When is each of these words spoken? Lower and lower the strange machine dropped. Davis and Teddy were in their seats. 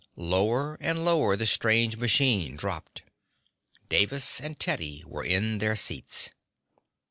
Lower 0.15 0.79
and 0.81 1.05
lower 1.05 1.35
the 1.35 1.45
strange 1.45 1.95
machine 1.97 2.55
dropped. 2.55 3.03
Davis 3.87 4.41
and 4.41 4.57
Teddy 4.59 5.03
were 5.05 5.23
in 5.23 5.59
their 5.59 5.75
seats. 5.75 6.31